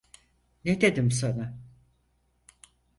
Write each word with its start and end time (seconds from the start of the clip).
Ne 0.65 0.81
dedim 0.81 1.11
sana? 1.11 1.59